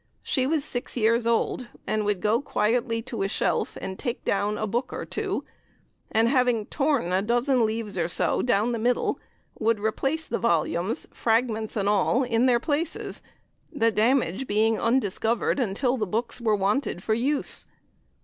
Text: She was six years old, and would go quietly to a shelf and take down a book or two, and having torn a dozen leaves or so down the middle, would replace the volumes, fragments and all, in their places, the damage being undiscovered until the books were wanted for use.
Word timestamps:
She 0.23 0.47
was 0.47 0.65
six 0.65 0.97
years 0.97 1.27
old, 1.27 1.67
and 1.85 2.03
would 2.05 2.21
go 2.21 2.41
quietly 2.41 3.03
to 3.03 3.21
a 3.21 3.27
shelf 3.27 3.77
and 3.79 3.99
take 3.99 4.25
down 4.25 4.57
a 4.57 4.65
book 4.65 4.91
or 4.91 5.05
two, 5.05 5.43
and 6.11 6.27
having 6.27 6.65
torn 6.65 7.11
a 7.13 7.21
dozen 7.21 7.67
leaves 7.67 7.99
or 7.99 8.07
so 8.07 8.41
down 8.41 8.71
the 8.71 8.79
middle, 8.79 9.19
would 9.59 9.79
replace 9.79 10.25
the 10.25 10.39
volumes, 10.39 11.07
fragments 11.13 11.75
and 11.75 11.87
all, 11.87 12.23
in 12.23 12.47
their 12.47 12.59
places, 12.59 13.21
the 13.71 13.91
damage 13.91 14.47
being 14.47 14.79
undiscovered 14.79 15.59
until 15.59 15.97
the 15.97 16.07
books 16.07 16.41
were 16.41 16.55
wanted 16.55 17.03
for 17.03 17.13
use. 17.13 17.67